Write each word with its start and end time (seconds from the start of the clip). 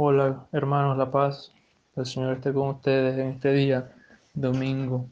Hola 0.00 0.46
hermanos, 0.52 0.96
la 0.96 1.10
paz, 1.10 1.50
el 1.96 2.06
Señor 2.06 2.34
esté 2.34 2.52
con 2.52 2.68
ustedes 2.68 3.18
en 3.18 3.30
este 3.30 3.52
día, 3.52 3.96
domingo, 4.32 5.08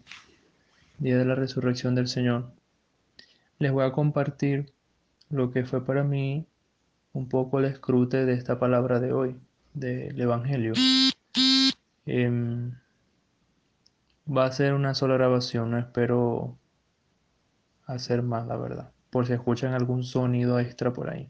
día 0.99 1.19
de 1.19 1.25
la 1.25 1.35
resurrección 1.35 1.97
del 1.97 2.07
Señor. 2.07 2.53
Les 3.59 3.73
voy 3.73 3.85
a 3.85 3.91
compartir 3.91 4.73
lo 5.29 5.51
que 5.51 5.65
fue 5.65 5.85
para 5.85 6.05
mí 6.05 6.47
un 7.15 7.29
poco 7.29 7.59
el 7.59 7.65
escrute 7.65 8.25
de 8.27 8.35
esta 8.35 8.61
palabra 8.61 9.01
de 9.01 9.13
hoy, 9.13 9.35
del 9.75 10.21
Evangelio. 10.21 10.75
Em, 12.07 12.71
va 14.29 14.45
a 14.45 14.53
ser 14.53 14.73
una 14.73 14.95
sola 14.95 15.15
grabación, 15.15 15.73
no 15.73 15.79
espero 15.79 16.57
hacer 17.87 18.23
más, 18.23 18.47
la 18.47 18.57
verdad, 18.57 18.93
por 19.11 19.27
si 19.27 19.33
escuchan 19.33 19.75
algún 19.75 20.05
sonido 20.05 20.61
extra 20.61 20.93
por 20.93 21.11
ahí. 21.11 21.29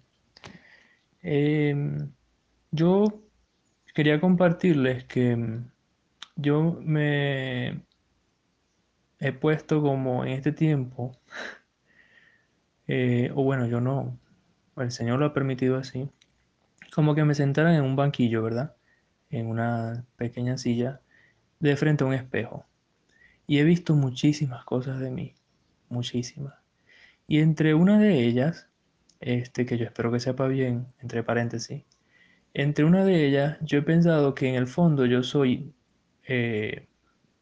Em, 1.23 2.13
yo 2.71 3.23
quería 3.97 4.21
compartirles 4.21 5.05
que 5.05 5.35
mm, 5.35 5.71
yo 6.37 6.79
me 6.83 7.81
he 9.19 9.33
puesto 9.33 9.81
como 9.81 10.23
en 10.27 10.33
este 10.33 10.53
tiempo, 10.53 11.13
eh, 12.89 13.31
o 13.35 13.43
bueno, 13.43 13.67
yo 13.67 13.81
no, 13.81 14.19
el 14.77 14.91
Señor 14.91 15.19
lo 15.19 15.25
ha 15.25 15.33
permitido 15.33 15.79
así, 15.79 16.11
como 16.95 17.15
que 17.15 17.25
me 17.25 17.35
sentara 17.35 17.75
en 17.75 17.83
un 17.85 17.97
banquillo, 17.97 18.43
¿verdad? 18.43 18.77
En 19.31 19.47
una 19.47 20.05
pequeña 20.17 20.59
silla, 20.59 21.01
de 21.59 21.75
frente 21.77 22.05
a 22.05 22.07
un 22.07 22.13
espejo. 22.13 22.67
Y 23.47 23.61
he 23.61 23.65
visto 23.65 23.95
muchísimas 23.95 24.63
cosas 24.67 25.01
de 25.01 25.11
mí, 25.11 25.35
muchísimas. 25.89 26.55
Y 27.27 27.41
entre 27.41 27.73
una 27.73 27.99
de 27.99 28.27
ellas, 28.27 28.69
este 29.21 29.65
que 29.65 29.79
yo 29.79 29.87
espero 29.87 30.13
que 30.13 30.21
sepa 30.21 30.49
bien, 30.49 30.87
entre 31.01 31.23
paréntesis, 31.23 31.85
entre 32.59 32.87
una 32.87 33.05
de 33.05 33.27
ellas, 33.27 33.59
yo 33.61 33.79
he 33.79 33.83
pensado 33.83 34.35
que 34.35 34.49
en 34.49 34.55
el 34.55 34.67
fondo 34.67 35.05
yo 35.05 35.23
soy, 35.23 35.75
eh, 36.27 36.89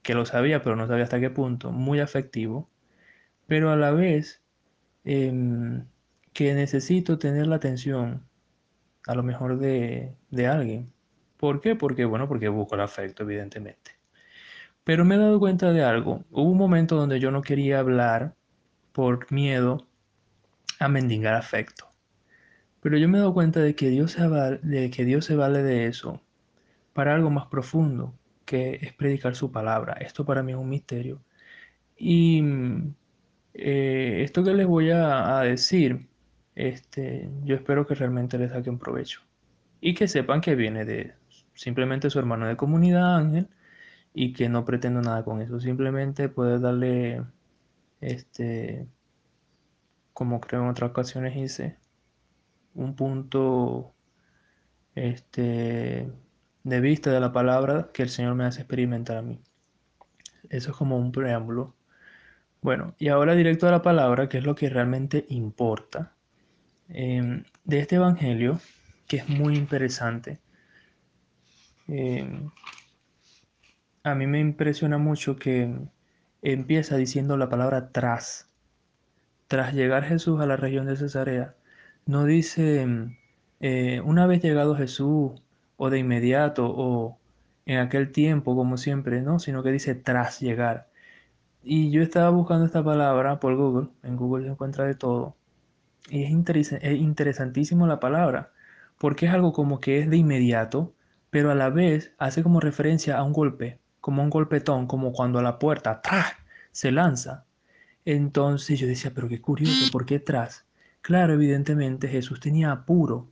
que 0.02 0.14
lo 0.14 0.27
sabía, 0.27 0.62
pero 0.62 0.75
no 0.75 0.88
sabía 0.88 1.05
hasta 1.05 1.20
qué 1.20 1.30
punto, 1.30 1.70
muy 1.70 2.00
afectivo, 2.00 2.69
pero 3.47 3.70
a 3.70 3.77
la 3.77 3.92
vez 3.92 4.42
em, 5.05 5.86
que 6.33 6.55
necesito 6.55 7.19
tener 7.19 7.47
la 7.47 7.56
atención, 7.56 8.27
a 9.06 9.14
lo 9.14 9.22
mejor 9.22 9.58
de, 9.58 10.16
de 10.30 10.47
alguien. 10.48 10.92
¿Por 11.36 11.60
qué? 11.60 11.77
Porque, 11.77 12.05
bueno, 12.06 12.28
porque 12.28 12.48
busco 12.48 12.75
el 12.75 12.81
afecto, 12.81 13.22
evidentemente. 13.22 13.92
Pero 14.84 15.05
me 15.05 15.14
he 15.16 15.19
dado 15.19 15.38
cuenta 15.38 15.72
de 15.72 15.84
algo. 15.84 16.25
Hubo 16.33 16.50
un 16.50 16.58
momento 16.58 16.97
donde 16.97 17.20
yo 17.20 17.31
no 17.31 17.42
quería 17.42 17.78
hablar 17.81 18.34
por 18.92 19.31
miedo 19.33 19.86
a 20.81 20.88
mendigar 20.88 21.34
afecto. 21.34 21.94
Pero 22.84 22.98
yo 22.98 23.08
me 23.08 23.16
he 23.16 23.20
dado 23.22 23.32
cuenta 23.32 23.60
de 23.60 23.74
que 23.74 23.88
Dios 23.88 24.12
se 24.12 24.28
vale, 24.28 24.58
de, 24.62 24.90
que 24.90 25.06
Dios 25.06 25.24
se 25.24 25.36
vale 25.36 25.62
de 25.62 25.86
eso 25.86 26.20
para 26.92 27.14
algo 27.14 27.30
más 27.30 27.46
profundo, 27.46 28.14
que 28.44 28.78
es 28.82 28.92
predicar 28.92 29.34
su 29.36 29.50
palabra. 29.50 29.94
Esto 29.94 30.26
para 30.26 30.42
mí 30.42 30.52
es 30.52 30.58
un 30.58 30.68
misterio. 30.68 31.22
Y 31.96 32.42
eh, 33.54 34.22
esto 34.22 34.44
que 34.44 34.52
les 34.52 34.66
voy 34.66 34.91
a, 34.91 35.41
decir, 35.41 36.08
este, 36.56 37.30
yo 37.44 37.56
espero 37.56 37.86
que 37.86 37.94
realmente 37.94 38.36
les 38.38 38.52
saquen 38.52 38.78
provecho. 38.78 39.22
Y 39.80 39.94
que 39.94 40.06
sepan 40.06 40.42
que 40.42 40.54
viene 40.54 40.84
de 40.84 41.14
simplemente 41.54 42.10
su 42.10 42.19
hermano 42.19 42.46
de 42.48 42.56
comunidad, 42.58 43.16
Ángel, 43.16 43.48
y 44.14 44.34
que 44.34 44.50
no 44.50 44.66
pretendo 44.66 45.00
nada 45.00 45.24
con 45.24 45.41
eso. 45.41 45.58
Simplemente 45.60 46.28
puede 46.28 46.58
darle, 46.60 47.24
este, 48.02 48.86
como 50.12 50.41
creo 50.41 50.62
en 50.64 50.69
otras 50.69 50.91
ocasiones 50.91 51.36
hice, 51.36 51.78
un 52.75 52.97
punto 52.97 53.94
este, 54.94 56.11
de 56.62 56.81
vista 56.81 57.11
de 57.12 57.20
la 57.20 57.33
palabra 57.33 57.91
que 57.92 58.03
el 58.03 58.08
Señor 58.08 58.34
me 58.34 58.44
hace 58.44 58.61
experimentar 58.61 59.16
a 59.16 59.22
mí. 59.22 59.41
Eso 60.48 60.70
es 60.70 60.77
como 60.77 60.98
un 60.98 61.12
preámbulo. 61.12 61.75
Bueno, 62.62 62.94
y 62.98 63.08
ahora 63.08 63.34
directo 63.34 63.69
a 63.69 63.71
la 63.71 63.82
palabra, 63.82 64.28
que 64.28 64.38
es 64.38 64.44
lo 64.44 64.54
que 64.54 64.71
realmente 64.71 65.26
importa. 65.28 66.15
Em, 66.88 67.44
de 67.65 67.78
este 67.78 67.97
Evangelio, 67.97 68.60
que 69.06 69.19
es 69.19 69.28
muy 69.28 69.56
interesante. 69.56 70.41
Em, 71.88 72.50
a 74.03 74.15
mí 74.15 74.27
me 74.27 74.41
impresiona 74.41 74.98
mucho 74.98 75.37
que 75.37 75.75
empieza 76.43 76.97
diciendo 76.97 77.37
la 77.37 77.48
palabra 77.48 77.91
tras. 77.91 78.48
Tras 79.48 79.75
llegar 79.75 80.04
Jesús 80.04 80.41
a 80.41 80.47
la 80.47 80.56
región 80.56 80.87
de 80.87 80.97
Cesarea, 80.97 81.54
no 82.06 82.25
dice 82.25 82.87
eh, 83.60 84.00
una 84.04 84.26
vez 84.26 84.42
llegado 84.42 84.76
Jesús 84.76 85.32
o 85.76 85.91
de 85.91 85.98
inmediato 85.98 86.66
o 86.66 87.19
en 87.66 87.78
aquel 87.78 88.12
tiempo 88.12 88.54
como 88.56 88.76
siempre, 88.76 89.22
no, 89.22 89.38
sino 89.38 89.62
que 89.62 89.72
dice 89.72 89.94
tras 89.94 90.41
llegar. 90.41 90.88
Y 91.62 91.91
yo 91.91 92.03
estaba 92.03 92.31
buscando 92.31 92.66
esta 92.66 92.84
palabra 92.84 93.41
por 93.41 93.56
Google, 93.56 93.88
en 94.03 94.16
Google 94.16 94.44
se 94.44 94.50
encuentra 94.50 94.84
de 94.84 94.94
todo, 94.94 95.37
y 96.10 96.25
es, 96.25 96.72
es 96.72 97.00
interesantísimo 97.00 97.87
la 97.87 98.00
palabra, 98.00 98.53
porque 98.98 99.26
es 99.26 99.32
algo 99.32 99.53
como 99.53 99.81
que 99.81 100.00
es 100.00 100.10
de 100.10 100.19
inmediato, 100.19 100.92
pero 101.31 101.50
a 101.50 101.54
la 101.54 101.71
vez 101.71 102.12
hace 102.19 102.42
como 102.42 102.60
referencia 102.60 103.16
a 103.16 103.22
un 103.22 103.32
golpe, 103.32 103.78
como 104.00 104.22
un 104.22 104.31
golpetón, 104.31 104.86
como 104.86 105.12
cuando 105.12 105.38
a 105.38 105.42
la 105.42 105.59
puerta 105.59 106.03
¡tras! 106.03 106.34
se 106.72 106.92
lanza. 106.92 107.44
Entonces 108.04 108.78
yo 108.78 108.86
decía, 108.86 109.12
pero 109.15 109.28
qué 109.28 109.41
curioso, 109.41 109.91
¿por 109.91 110.04
qué 110.04 110.19
tras? 110.21 110.66
Claro, 111.04 111.34
evidentemente 111.34 112.09
Jesús 112.09 112.41
tenía 112.41 112.72
apuro 112.72 113.31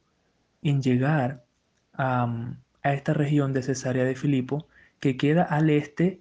en 0.61 0.83
llegar 0.83 1.47
a, 1.95 2.55
esta 2.85 3.15
región 3.15 3.55
de 3.55 3.63
Cesarea 3.63 4.05
de 4.05 4.15
Filipo, 4.15 4.69
que 5.01 5.17
queda 5.17 5.45
al 5.45 5.71
este 5.71 6.21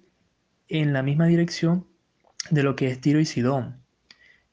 en 0.68 0.94
la 0.94 1.02
misma 1.02 1.26
dirección 1.26 1.86
de 2.50 2.62
lo 2.62 2.74
que 2.74 2.88
es 2.88 3.02
Tiro 3.02 3.20
y 3.20 3.26
Sidón. 3.26 3.82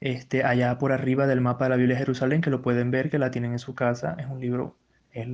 Este, 0.02 0.44
allá 0.44 0.78
por 0.78 0.92
arriba 0.92 1.26
del 1.26 1.40
mapa 1.40 1.66
de 1.66 1.70
la 1.70 1.76
Biblia 1.78 1.96
de 1.96 2.02
Jerusalén, 2.02 2.42
que 2.42 2.50
lo 2.50 2.62
pueden 2.62 2.92
ver, 2.92 3.10
que 3.10 3.18
la 3.18 3.32
tienen 3.32 3.54
en 3.54 3.60
su 3.60 3.76
casa, 3.76 4.18
es 4.20 4.26
un 4.28 4.42
libro, 4.42 4.76
es 5.14 5.26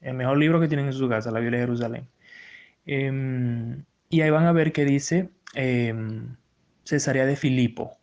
el 0.00 0.14
mejor 0.14 0.38
libro 0.38 0.60
que 0.60 0.66
tienen 0.66 0.86
en 0.86 0.92
su 0.92 1.08
casa, 1.08 1.30
la 1.30 1.38
Biblia 1.38 1.60
de 1.60 1.66
Jerusalén. 1.66 2.08
Em, 2.84 3.84
y 4.08 4.22
ahí 4.22 4.30
van 4.30 4.46
a 4.46 4.52
ver 4.52 4.72
que 4.72 4.84
dice 4.84 5.30
em, 5.54 6.34
Cesarea 6.82 7.26
de 7.26 7.36
Filipo, 7.36 7.96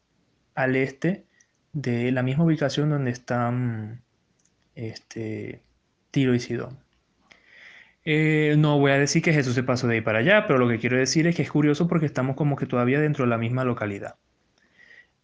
al 0.55 0.77
este 0.77 1.25
de 1.73 2.11
la 2.11 2.23
misma 2.23 2.45
ubicación 2.45 2.89
donde 2.89 3.11
están 3.11 4.01
este, 4.75 5.61
Tiro 6.11 6.33
y 6.33 6.39
Sidón. 6.39 6.79
Eh, 8.05 8.55
no 8.57 8.79
voy 8.79 8.91
a 8.91 8.97
decir 8.97 9.21
que 9.21 9.33
Jesús 9.33 9.53
se 9.53 9.63
pasó 9.63 9.87
de 9.87 9.95
ahí 9.95 10.01
para 10.01 10.19
allá, 10.19 10.47
pero 10.47 10.57
lo 10.57 10.67
que 10.67 10.79
quiero 10.79 10.97
decir 10.97 11.27
es 11.27 11.35
que 11.35 11.43
es 11.43 11.51
curioso 11.51 11.87
porque 11.87 12.05
estamos 12.05 12.35
como 12.35 12.55
que 12.55 12.65
todavía 12.65 12.99
dentro 12.99 13.25
de 13.25 13.29
la 13.29 13.37
misma 13.37 13.63
localidad. 13.63 14.15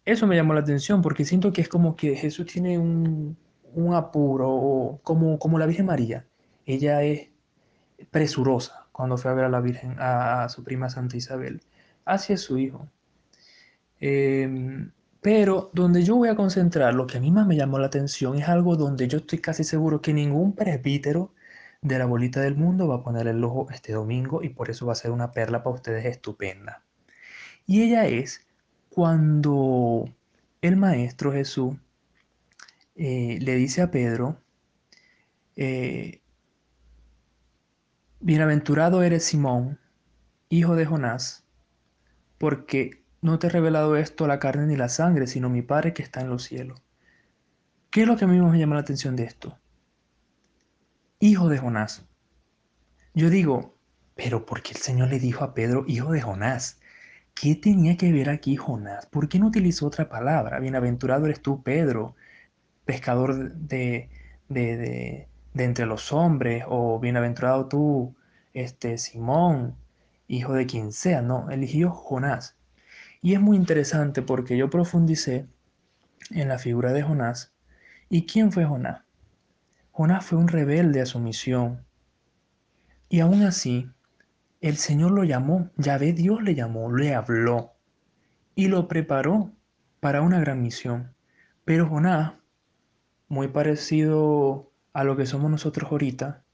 Eso 0.04 0.26
me 0.26 0.36
llamó 0.36 0.54
la 0.54 0.60
atención 0.60 1.02
porque 1.02 1.24
siento 1.24 1.52
que 1.52 1.62
es 1.62 1.68
como 1.68 1.96
que 1.96 2.14
Jesús 2.14 2.46
tiene 2.46 2.78
un, 2.78 3.36
apuro, 3.94 5.00
como, 5.02 5.38
como 5.38 5.58
la 5.58 5.66
Virgen 5.66 5.86
María. 5.86 6.26
Ella 6.64 7.02
es 7.02 7.28
presurosa 8.10 8.86
cuando 8.92 9.18
fue 9.18 9.30
a 9.30 9.34
ver 9.34 9.44
a 9.46 9.48
la 9.48 9.60
Virgen, 9.60 9.96
a, 9.98 10.48
su 10.48 10.62
prima 10.62 10.88
Santa 10.90 11.16
Isabel. 11.16 11.60
Hacia 12.04 12.36
su 12.36 12.58
hijo. 12.58 12.88
Eh, 14.00 14.86
pero 15.26 15.70
donde 15.72 16.04
yo 16.04 16.14
voy 16.14 16.28
a 16.28 16.36
concentrar, 16.36 16.94
lo 16.94 17.08
que 17.08 17.16
a 17.16 17.20
mí 17.20 17.32
más 17.32 17.48
me 17.48 17.56
llamó 17.56 17.80
la 17.80 17.88
atención 17.88 18.38
es 18.38 18.48
algo 18.48 18.76
donde 18.76 19.08
yo 19.08 19.18
estoy 19.18 19.40
casi 19.40 19.64
seguro 19.64 20.00
que 20.00 20.12
ningún 20.12 20.54
presbítero 20.54 21.34
de 21.82 21.98
la 21.98 22.06
bolita 22.06 22.40
del 22.40 22.54
mundo 22.54 22.86
va 22.86 22.94
a 22.94 23.02
poner 23.02 23.26
el 23.26 23.42
ojo 23.42 23.66
este 23.72 23.92
domingo 23.92 24.44
y 24.44 24.50
por 24.50 24.70
eso 24.70 24.86
va 24.86 24.92
a 24.92 24.94
ser 24.94 25.10
una 25.10 25.32
perla 25.32 25.64
para 25.64 25.74
ustedes 25.74 26.04
estupenda. 26.04 26.84
Y 27.66 27.82
ella 27.82 28.06
es 28.06 28.46
cuando 28.88 30.08
el 30.62 30.76
Maestro 30.76 31.32
Jesús 31.32 31.74
eh, 32.94 33.40
le 33.42 33.56
dice 33.56 33.82
a 33.82 33.90
Pedro, 33.90 34.40
eh, 35.56 36.20
Bienaventurado 38.20 39.02
eres 39.02 39.24
Simón, 39.24 39.80
hijo 40.50 40.76
de 40.76 40.86
Jonás, 40.86 41.44
porque 42.38 43.04
no 43.22 43.38
te 43.38 43.46
he 43.48 43.50
revelado 43.50 43.96
esto 43.96 44.26
la 44.26 44.38
carne 44.38 44.66
ni 44.66 44.76
la 44.76 44.88
sangre, 44.88 45.26
sino 45.26 45.48
mi 45.48 45.62
Padre 45.62 45.92
que 45.92 46.02
está 46.02 46.20
en 46.20 46.30
los 46.30 46.44
cielos. 46.44 46.82
¿Qué 47.90 48.02
es 48.02 48.06
lo 48.06 48.16
que 48.16 48.24
a 48.24 48.28
mí 48.28 48.38
me 48.38 48.58
llama 48.58 48.74
la 48.74 48.82
atención 48.82 49.16
de 49.16 49.24
esto? 49.24 49.58
Hijo 51.18 51.48
de 51.48 51.58
Jonás. 51.58 52.04
Yo 53.14 53.30
digo, 53.30 53.74
pero 54.14 54.44
¿por 54.44 54.62
qué 54.62 54.72
el 54.72 54.78
Señor 54.78 55.08
le 55.08 55.18
dijo 55.18 55.44
a 55.44 55.54
Pedro 55.54 55.84
hijo 55.86 56.12
de 56.12 56.20
Jonás? 56.20 56.80
¿Qué 57.34 57.54
tenía 57.54 57.96
que 57.96 58.12
ver 58.12 58.30
aquí 58.30 58.56
Jonás? 58.56 59.06
¿Por 59.06 59.28
qué 59.28 59.38
no 59.38 59.46
utilizó 59.46 59.86
otra 59.86 60.08
palabra? 60.08 60.58
Bienaventurado 60.58 61.26
eres 61.26 61.40
tú, 61.42 61.62
Pedro, 61.62 62.16
pescador 62.84 63.52
de, 63.54 64.10
de, 64.48 64.76
de, 64.76 65.28
de 65.54 65.64
entre 65.64 65.86
los 65.86 66.12
hombres, 66.12 66.64
o 66.68 66.98
bienaventurado 67.00 67.68
tú, 67.68 68.14
este, 68.54 68.98
Simón, 68.98 69.76
hijo 70.28 70.54
de 70.54 70.66
quien 70.66 70.92
sea. 70.92 71.22
No, 71.22 71.50
eligió 71.50 71.90
Jonás. 71.90 72.55
Y 73.26 73.34
es 73.34 73.40
muy 73.40 73.56
interesante 73.56 74.22
porque 74.22 74.56
yo 74.56 74.70
profundicé 74.70 75.48
en 76.30 76.46
la 76.46 76.60
figura 76.60 76.92
de 76.92 77.02
Jonás. 77.02 77.52
¿Y 78.08 78.24
quién 78.24 78.52
fue 78.52 78.64
Jonás? 78.64 79.02
Jonás 79.90 80.24
fue 80.24 80.38
un 80.38 80.46
rebelde 80.46 81.00
a 81.00 81.06
su 81.06 81.18
misión. 81.18 81.84
Y 83.08 83.18
aún 83.18 83.42
así, 83.42 83.90
el 84.60 84.76
Señor 84.76 85.10
lo 85.10 85.24
llamó, 85.24 85.72
Yahvé 85.76 86.12
Dios 86.12 86.40
le 86.40 86.54
llamó, 86.54 86.92
le 86.92 87.16
habló 87.16 87.72
y 88.54 88.68
lo 88.68 88.86
preparó 88.86 89.50
para 89.98 90.22
una 90.22 90.38
gran 90.38 90.62
misión. 90.62 91.12
Pero 91.64 91.88
Jonás, 91.88 92.34
muy 93.26 93.48
parecido 93.48 94.70
a 94.92 95.02
lo 95.02 95.16
que 95.16 95.26
somos 95.26 95.50
nosotros 95.50 95.90
ahorita, 95.90 96.44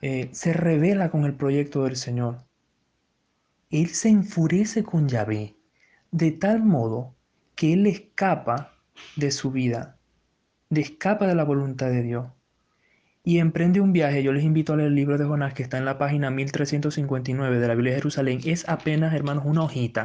eh, 0.00 0.28
se 0.32 0.52
revela 0.54 1.08
con 1.08 1.24
el 1.24 1.36
proyecto 1.36 1.84
del 1.84 1.94
Señor. 1.94 2.47
Él 3.70 3.88
se 3.88 4.08
enfurece 4.08 4.82
con 4.82 5.08
Yahvé 5.08 5.56
de 6.10 6.30
tal 6.32 6.62
modo 6.62 7.14
que 7.54 7.74
él 7.74 7.86
escapa 7.86 8.72
de 9.16 9.30
su 9.30 9.50
vida, 9.50 9.98
de 10.70 10.80
escapa 10.80 11.26
de 11.26 11.34
la 11.34 11.44
voluntad 11.44 11.90
de 11.90 12.02
Dios 12.02 12.26
y 13.28 13.40
emprende 13.40 13.82
un 13.82 13.92
viaje. 13.92 14.22
Yo 14.22 14.32
les 14.32 14.42
invito 14.42 14.72
a 14.72 14.76
leer 14.76 14.88
el 14.88 14.94
libro 14.94 15.18
de 15.18 15.26
Jonás 15.26 15.52
que 15.52 15.62
está 15.62 15.76
en 15.76 15.84
la 15.84 15.98
página 15.98 16.30
1359 16.30 17.58
de 17.58 17.68
la 17.68 17.74
Biblia 17.74 17.92
de 17.92 17.98
Jerusalén. 17.98 18.40
Es 18.44 18.66
apenas, 18.68 19.12
hermanos, 19.12 19.44
una 19.46 19.64
hojita. 19.64 20.04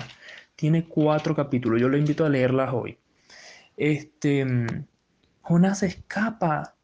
Tiene 0.58 0.86
cuatro 0.86 1.34
capítulos. 1.34 1.80
Yo 1.80 1.88
les 1.88 2.02
invito 2.02 2.26
a 2.26 2.30
leerlas 2.30 2.74
hoy. 2.74 2.98
Este, 3.78 4.46
Jonás 5.42 5.84
escapa, 5.84 6.76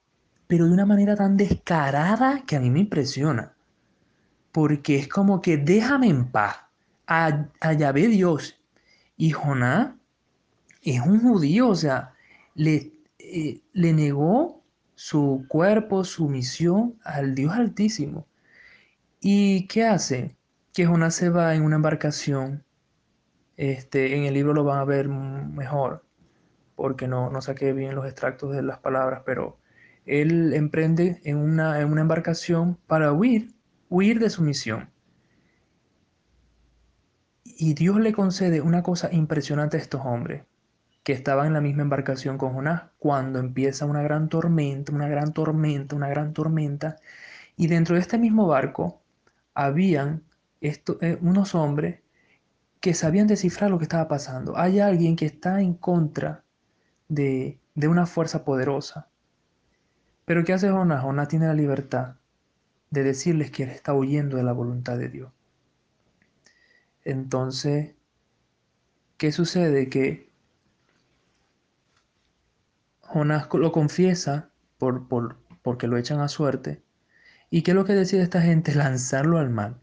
pero 0.47 0.65
de 0.65 0.71
una 0.71 0.85
manera 0.85 1.17
tan 1.17 1.35
descarada 1.35 2.43
que 2.47 2.55
a 2.55 2.61
mí 2.61 2.69
me 2.69 2.79
impresiona. 2.79 3.53
Porque 4.53 4.95
es 4.95 5.09
como 5.09 5.41
que 5.41 5.57
déjame 5.57 6.07
en 6.07 6.31
paz. 6.31 6.68
Allá 7.09 7.91
ve 7.91 8.07
Dios. 8.07 8.59
Y 9.17 9.31
Jonás 9.31 9.95
es 10.83 11.01
un 11.01 11.19
judío, 11.19 11.69
o 11.69 11.75
sea, 11.75 12.13
le, 12.53 12.93
eh, 13.17 13.61
le 13.73 13.93
negó 13.93 14.63
su 14.93 15.45
cuerpo, 15.47 16.03
su 16.03 16.29
misión 16.29 16.99
al 17.03 17.33
Dios 17.33 17.53
Altísimo. 17.53 18.27
¿Y 19.21 19.65
qué 19.67 19.85
hace? 19.85 20.35
Que 20.71 20.85
Jonás 20.85 21.15
se 21.15 21.29
va 21.29 21.55
en 21.55 21.63
una 21.63 21.77
embarcación. 21.77 22.63
Este, 23.57 24.15
en 24.15 24.25
el 24.25 24.35
libro 24.35 24.53
lo 24.53 24.63
van 24.63 24.77
a 24.79 24.85
ver 24.85 25.09
mejor, 25.09 26.05
porque 26.75 27.07
no, 27.07 27.31
no 27.31 27.41
saqué 27.41 27.73
bien 27.73 27.95
los 27.95 28.05
extractos 28.05 28.53
de 28.53 28.61
las 28.61 28.77
palabras, 28.79 29.23
pero 29.25 29.57
él 30.05 30.53
emprende 30.53 31.21
en 31.23 31.37
una, 31.37 31.81
en 31.81 31.91
una 31.91 32.01
embarcación 32.01 32.77
para 32.87 33.11
huir, 33.13 33.53
huir 33.89 34.19
de 34.19 34.29
su 34.29 34.43
misión. 34.43 34.89
Y 37.61 37.73
Dios 37.73 37.99
le 37.99 38.13
concede 38.13 38.61
una 38.61 38.83
cosa 38.83 39.09
impresionante 39.11 39.75
a 39.75 39.81
estos 39.81 40.05
hombres 40.05 40.43
que 41.03 41.11
estaban 41.11 41.47
en 41.47 41.53
la 41.53 41.59
misma 41.59 41.81
embarcación 41.81 42.37
con 42.37 42.53
Jonás, 42.53 42.83
cuando 42.99 43.37
empieza 43.39 43.85
una 43.85 44.01
gran 44.01 44.29
tormenta, 44.29 44.93
una 44.93 45.09
gran 45.09 45.33
tormenta, 45.33 45.93
una 45.93 46.07
gran 46.07 46.31
tormenta, 46.31 46.95
y 47.57 47.67
dentro 47.67 47.95
de 47.95 48.01
este 48.01 48.17
mismo 48.17 48.47
barco 48.47 49.01
habían 49.53 50.23
eh, 50.61 51.17
unos 51.19 51.53
hombres 51.53 51.99
que 52.79 52.93
sabían 52.93 53.27
descifrar 53.27 53.69
lo 53.69 53.77
que 53.77 53.83
estaba 53.83 54.07
pasando. 54.07 54.57
Hay 54.57 54.79
alguien 54.79 55.17
que 55.17 55.25
está 55.25 55.59
en 55.59 55.73
contra 55.73 56.45
de, 57.09 57.59
de 57.75 57.87
una 57.89 58.05
fuerza 58.05 58.45
poderosa. 58.45 59.09
Pero 60.23 60.45
¿qué 60.45 60.53
hace 60.53 60.69
Jonás? 60.69 61.03
Jonás 61.03 61.27
tiene 61.27 61.47
la 61.47 61.53
libertad 61.53 62.15
de 62.89 63.03
decirles 63.03 63.51
que 63.51 63.63
él 63.63 63.69
está 63.71 63.93
huyendo 63.93 64.37
de 64.37 64.43
la 64.43 64.53
voluntad 64.53 64.97
de 64.97 65.09
Dios. 65.09 65.33
Entonces, 67.09 67.95
¿qué 69.17 69.31
sucede? 69.31 69.89
Que 69.89 70.29
Jonás 73.01 73.47
lo 73.51 73.71
confiesa 73.71 74.51
por, 74.77 75.07
por, 75.07 75.37
porque 75.63 75.87
lo 75.87 75.97
echan 75.97 76.19
a 76.19 76.27
suerte. 76.27 76.83
¿Y 77.49 77.63
qué 77.63 77.71
es 77.71 77.75
lo 77.75 77.85
que 77.85 77.93
decide 77.93 78.21
esta 78.21 78.41
gente? 78.41 78.75
Lanzarlo 78.75 79.39
al 79.39 79.49
mar, 79.49 79.79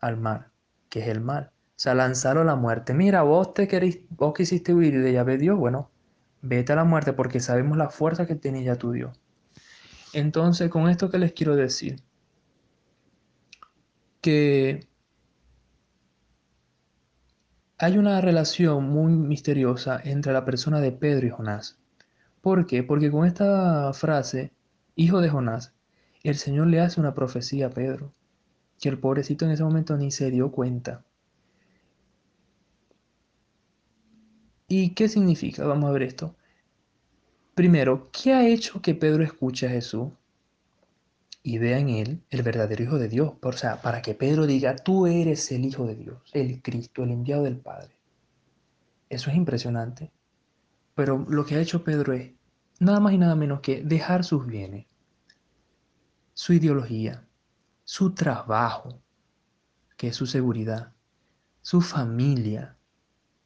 al 0.00 0.18
mar, 0.18 0.50
que 0.90 1.00
es 1.00 1.08
el 1.08 1.22
mal. 1.22 1.52
O 1.54 1.80
sea, 1.80 1.94
lanzarlo 1.94 2.42
a 2.42 2.44
la 2.44 2.56
muerte. 2.56 2.92
Mira, 2.92 3.22
vos 3.22 3.54
te 3.54 3.68
querís, 3.68 4.00
vos 4.10 4.34
quisiste 4.34 4.74
huir 4.74 5.00
de 5.00 5.12
llave 5.12 5.38
Dios, 5.38 5.56
bueno, 5.56 5.90
vete 6.42 6.72
a 6.72 6.76
la 6.76 6.84
muerte 6.84 7.12
porque 7.12 7.40
sabemos 7.40 7.78
la 7.78 7.88
fuerza 7.88 8.26
que 8.26 8.34
tiene 8.34 8.64
ya 8.64 8.76
tu 8.76 8.92
Dios. 8.92 9.18
Entonces, 10.12 10.70
con 10.70 10.88
esto 10.88 11.08
que 11.10 11.18
les 11.18 11.32
quiero 11.32 11.54
decir, 11.56 12.02
que 14.20 14.87
hay 17.78 17.96
una 17.96 18.20
relación 18.20 18.88
muy 18.90 19.12
misteriosa 19.12 20.00
entre 20.04 20.32
la 20.32 20.44
persona 20.44 20.80
de 20.80 20.90
Pedro 20.90 21.28
y 21.28 21.30
Jonás. 21.30 21.78
¿Por 22.40 22.66
qué? 22.66 22.82
Porque 22.82 23.10
con 23.10 23.24
esta 23.24 23.92
frase, 23.92 24.52
hijo 24.96 25.20
de 25.20 25.28
Jonás, 25.28 25.74
el 26.24 26.34
Señor 26.34 26.66
le 26.66 26.80
hace 26.80 27.00
una 27.00 27.14
profecía 27.14 27.68
a 27.68 27.70
Pedro, 27.70 28.12
que 28.80 28.88
el 28.88 28.98
pobrecito 28.98 29.44
en 29.44 29.52
ese 29.52 29.62
momento 29.62 29.96
ni 29.96 30.10
se 30.10 30.30
dio 30.32 30.50
cuenta. 30.50 31.04
¿Y 34.66 34.90
qué 34.94 35.08
significa? 35.08 35.64
Vamos 35.64 35.88
a 35.88 35.92
ver 35.92 36.02
esto. 36.02 36.34
Primero, 37.54 38.10
¿qué 38.12 38.34
ha 38.34 38.46
hecho 38.46 38.82
que 38.82 38.94
Pedro 38.94 39.22
escuche 39.22 39.66
a 39.66 39.70
Jesús 39.70 40.10
y 41.42 41.58
vea 41.58 41.78
en 41.78 41.88
él 41.88 42.24
el 42.30 42.42
verdadero 42.42 42.84
Hijo 42.84 42.98
de 42.98 43.08
Dios? 43.08 43.34
O 43.42 43.52
sea, 43.52 43.80
para 43.80 44.02
que 44.02 44.14
Pedro 44.14 44.46
diga, 44.46 44.76
tú 44.76 45.06
eres 45.06 45.50
el 45.52 45.64
Hijo 45.64 45.86
de 45.86 45.94
Dios, 45.94 46.22
el 46.32 46.62
Cristo, 46.62 47.04
el 47.04 47.10
enviado 47.10 47.44
del 47.44 47.58
Padre. 47.58 47.96
Eso 49.08 49.30
es 49.30 49.36
impresionante. 49.36 50.12
Pero 50.94 51.24
lo 51.28 51.44
que 51.44 51.54
ha 51.54 51.60
hecho 51.60 51.84
Pedro 51.84 52.12
es 52.12 52.32
nada 52.80 53.00
más 53.00 53.12
y 53.12 53.18
nada 53.18 53.34
menos 53.34 53.60
que 53.60 53.82
dejar 53.82 54.24
sus 54.24 54.46
bienes, 54.46 54.86
su 56.34 56.52
ideología, 56.52 57.26
su 57.84 58.14
trabajo, 58.14 59.00
que 59.96 60.08
es 60.08 60.16
su 60.16 60.26
seguridad, 60.26 60.92
su 61.62 61.80
familia, 61.80 62.76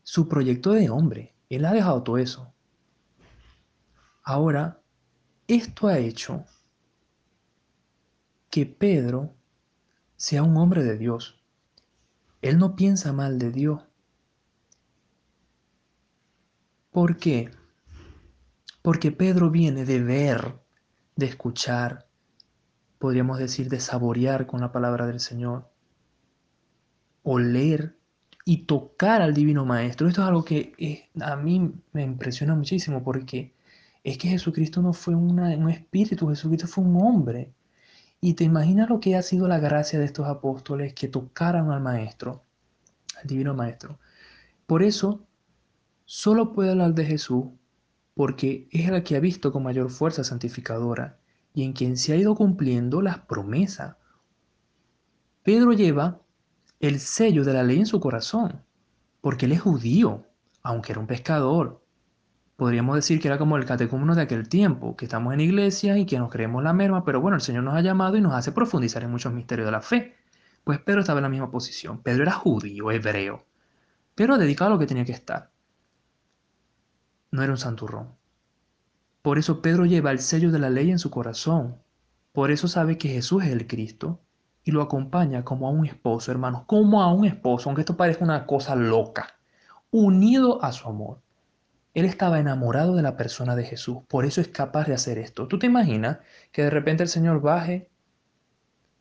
su 0.03 0.29
proyecto 0.29 0.73
de 0.73 0.91
hombre. 0.91 1.35
Él 1.49 1.65
ha 1.65 1.73
dejado 1.73 2.03
todo 2.03 2.19
eso. 2.19 2.53
Ahora, 4.23 4.81
esto 5.47 5.89
ha 5.89 5.99
hecho 5.99 6.45
que 8.53 8.67
Pedro 8.67 9.35
sea 10.15 10.43
un 10.43 10.59
hombre 10.59 10.85
de 10.85 10.99
Dios. 10.99 11.43
Él 12.43 12.59
no 12.59 12.77
piensa 12.77 13.11
mal 13.15 13.39
de 13.39 13.51
Dios. 13.51 13.83
¿Por 16.91 17.17
qué? 17.17 17.51
Porque 18.83 19.11
Pedro 19.11 19.49
viene 19.49 19.87
de 19.87 20.03
ver, 20.03 20.55
de 21.17 21.25
escuchar, 21.25 22.07
podríamos 22.99 23.39
decir 23.39 23.71
de 23.71 23.81
saborear 23.81 24.47
con 24.47 24.61
la 24.61 24.71
palabra 24.71 25.07
del 25.07 25.21
Señor, 25.21 25.71
oler 27.23 27.97
y 28.45 28.67
tocar 28.67 29.23
al 29.23 29.33
Divino 29.33 29.65
Maestro. 29.65 30.09
Esto 30.09 30.21
es 30.21 30.29
algo 30.29 30.45
que 30.45 31.09
a 31.23 31.37
mí 31.37 31.73
me 31.95 32.03
impresiona 32.03 32.55
muchísimo 32.55 33.03
porque 33.03 33.55
es 34.05 34.19
que 34.19 34.29
Jesucristo 34.29 34.83
no 34.83 34.93
fue 34.93 35.15
un 35.15 35.71
espíritu, 35.71 36.29
Jesucristo 36.29 36.69
fue 36.69 36.85
un 36.85 37.01
hombre. 37.01 37.55
Y 38.25 38.35
te 38.35 38.45
imaginas 38.45 38.89
lo 38.89 39.01
que 39.01 39.17
ha 39.17 39.23
sido 39.23 39.49
la 39.49 39.59
gracia 39.59 39.99
de 39.99 40.05
estos 40.05 40.29
apóstoles 40.29 40.95
que 40.95 41.09
tocaran 41.09 41.73
al 41.73 41.81
Maestro, 41.81 42.45
al 43.21 43.27
Divino 43.27 43.53
Maestro. 43.53 43.99
Por 44.65 44.85
eso 44.85 45.27
solo 46.05 46.53
puede 46.53 46.71
hablar 46.71 46.95
de 46.95 47.05
Jesús 47.05 47.47
porque 48.15 48.69
es 48.71 48.89
el 48.89 49.03
que 49.03 49.17
ha 49.17 49.21
visto 49.21 49.51
con 49.51 49.65
mayor 49.65 49.91
fuerza 49.91 50.23
santificadora 50.23 51.19
y 51.53 51.65
en 51.65 51.73
quien 51.73 51.97
se 51.97 52.13
ha 52.13 52.17
ido 52.17 52.37
cumpliendo 52.37 53.03
las 53.03 53.19
promesas. 53.19 53.97
Pedro 55.43 55.73
lleva 55.73 56.21
el 56.79 57.01
sello 57.01 57.43
de 57.43 57.55
la 57.55 57.65
ley 57.65 57.81
en 57.81 57.87
su 57.87 57.99
corazón, 57.99 58.63
porque 59.21 59.47
él 59.47 59.53
es 59.53 59.63
judío, 59.63 60.25
aunque 60.63 60.93
era 60.93 61.01
un 61.01 61.09
pescador. 61.09 61.82
Podríamos 62.63 62.95
decir 62.95 63.19
que 63.19 63.27
era 63.27 63.39
como 63.39 63.57
el 63.57 63.65
catecúmeno 63.65 64.15
de 64.15 64.23
aquel 64.23 64.49
tiempo, 64.49 64.97
que 64.97 65.07
estamos 65.07 65.35
en 65.35 65.41
iglesia 65.41 65.99
y 65.99 66.07
que 66.07 66.17
nos 66.17 66.31
creemos 66.31 66.63
la 66.63 66.73
merma, 66.73 67.05
pero 67.05 67.21
bueno, 67.21 67.35
el 67.35 67.41
Señor 67.41 67.65
nos 67.65 67.75
ha 67.75 67.81
llamado 67.81 68.17
y 68.17 68.21
nos 68.21 68.35
hace 68.35 68.53
profundizar 68.53 69.03
en 69.03 69.11
muchos 69.11 69.33
misterios 69.33 69.67
de 69.67 69.73
la 69.73 69.81
fe. 69.81 70.15
Pues 70.63 70.79
Pedro 70.79 71.01
estaba 71.01 71.19
en 71.19 71.25
la 71.25 71.29
misma 71.29 71.51
posición. 71.51 72.01
Pedro 72.05 72.23
era 72.23 72.31
judío, 72.31 72.93
hebreo, 72.93 73.45
pero 74.15 74.39
dedicado 74.39 74.71
a 74.71 74.75
lo 74.75 74.79
que 74.79 74.87
tenía 74.87 75.05
que 75.05 75.11
estar 75.11 75.51
no 77.33 77.43
era 77.43 77.51
un 77.51 77.59
santurrón. 77.59 78.15
Por 79.23 79.39
eso 79.39 79.61
Pedro 79.61 79.85
lleva 79.85 80.13
el 80.13 80.21
sello 80.21 80.53
de 80.53 80.61
la 80.61 80.71
ley 80.71 80.93
en 80.93 81.01
su 81.01 81.11
corazón. 81.11 81.83
Por 82.31 82.53
eso 82.53 82.69
sabe 82.69 82.97
que 82.97 83.09
Jesús 83.09 83.43
es 83.43 83.51
el 83.51 83.67
Cristo 83.67 84.21
y 84.63 84.71
lo 84.71 84.83
acompaña 84.83 85.45
como 85.45 85.67
a 85.67 85.71
un 85.73 85.85
esposo, 85.85 86.31
hermanos, 86.31 86.63
como 86.67 87.03
a 87.03 87.13
un 87.13 87.25
esposo, 87.25 87.69
aunque 87.69 87.81
esto 87.81 87.97
parezca 87.97 88.23
una 88.23 88.47
cosa 88.47 88.77
loca, 88.77 89.35
unido 89.91 90.63
a 90.63 90.71
su 90.71 90.89
amor. 90.89 91.19
Él 91.95 92.05
estaba 92.05 92.39
enamorado 92.39 92.97
de 92.97 93.03
la 93.03 93.17
persona 93.17 93.57
de 93.57 93.65
Jesús, 93.65 93.99
por 94.09 94.25
eso 94.25 94.41
es 94.41 94.49
capaz 94.49 94.87
de 94.87 94.95
hacer 94.95 95.19
esto. 95.19 95.49
¿Tú 95.49 95.59
te 95.59 95.67
imaginas 95.67 96.19
que 96.51 96.63
de 96.63 96.71
repente 96.71 97.03
el 97.03 97.09
Señor 97.09 97.41
baje 97.41 97.89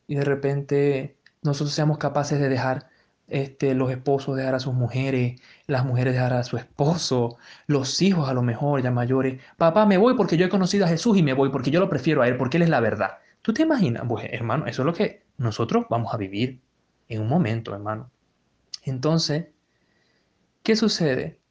y 0.06 0.14
de 0.14 0.24
repente 0.24 1.16
nosotros 1.42 1.74
seamos 1.74 1.98
capaces 1.98 2.38
de 2.38 2.48
dejar 2.48 2.90
este, 3.28 3.74
los 3.74 3.90
esposos 3.90 4.36
dejar 4.36 4.54
a 4.54 4.60
sus 4.60 4.74
mujeres, 4.74 5.40
las 5.66 5.86
mujeres 5.86 6.12
dejar 6.12 6.34
a 6.34 6.42
su 6.42 6.58
esposo, 6.58 7.38
los 7.66 8.02
hijos 8.02 8.28
a 8.28 8.34
lo 8.34 8.42
mejor 8.42 8.82
ya 8.82 8.90
mayores. 8.90 9.40
Papá, 9.56 9.86
me 9.86 9.96
voy 9.96 10.14
porque 10.14 10.36
yo 10.36 10.46
he 10.46 10.50
conocido 10.50 10.84
a 10.84 10.88
Jesús 10.88 11.16
y 11.16 11.22
me 11.22 11.32
voy 11.32 11.48
porque 11.48 11.70
yo 11.70 11.80
lo 11.80 11.88
prefiero 11.88 12.22
a 12.22 12.28
Él, 12.28 12.36
porque 12.36 12.58
Él 12.58 12.64
es 12.64 12.68
la 12.68 12.80
verdad. 12.80 13.18
¿Tú 13.40 13.54
te 13.54 13.62
imaginas? 13.62 14.04
Pues 14.06 14.26
hermano, 14.30 14.66
eso 14.66 14.82
es 14.82 14.86
lo 14.86 14.92
que 14.92 15.24
nosotros 15.38 15.86
vamos 15.88 16.12
a 16.12 16.18
vivir 16.18 16.60
en 17.08 17.22
un 17.22 17.28
momento, 17.28 17.74
hermano. 17.74 18.10
Entonces, 18.84 19.46
¿qué 20.62 20.76
sucede? 20.76 21.41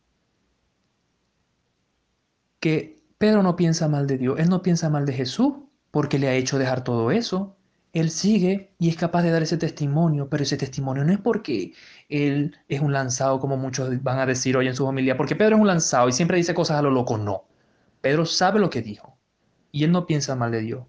Que 2.61 3.03
Pedro 3.17 3.43
no 3.43 3.57
piensa 3.57 3.89
mal 3.89 4.07
de 4.07 4.17
Dios, 4.17 4.39
él 4.39 4.47
no 4.47 4.61
piensa 4.61 4.89
mal 4.89 5.05
de 5.05 5.13
Jesús 5.13 5.55
porque 5.91 6.17
le 6.17 6.29
ha 6.29 6.35
hecho 6.35 6.57
dejar 6.57 6.83
todo 6.85 7.11
eso. 7.11 7.57
Él 7.91 8.09
sigue 8.09 8.73
y 8.79 8.87
es 8.87 8.95
capaz 8.95 9.23
de 9.23 9.31
dar 9.31 9.43
ese 9.43 9.57
testimonio, 9.57 10.29
pero 10.29 10.43
ese 10.43 10.55
testimonio 10.55 11.03
no 11.03 11.11
es 11.11 11.19
porque 11.19 11.73
él 12.07 12.55
es 12.69 12.79
un 12.79 12.93
lanzado, 12.93 13.41
como 13.41 13.57
muchos 13.57 14.01
van 14.01 14.19
a 14.19 14.25
decir 14.25 14.55
hoy 14.55 14.67
en 14.67 14.75
su 14.75 14.85
familia, 14.85 15.17
porque 15.17 15.35
Pedro 15.35 15.57
es 15.57 15.61
un 15.61 15.67
lanzado 15.67 16.07
y 16.07 16.13
siempre 16.13 16.37
dice 16.37 16.53
cosas 16.53 16.79
a 16.79 16.81
lo 16.81 16.89
loco. 16.89 17.17
No. 17.17 17.43
Pedro 17.99 18.25
sabe 18.25 18.59
lo 18.59 18.69
que 18.69 18.81
dijo 18.81 19.17
y 19.71 19.83
él 19.83 19.91
no 19.91 20.05
piensa 20.05 20.35
mal 20.35 20.51
de 20.51 20.61
Dios. 20.61 20.85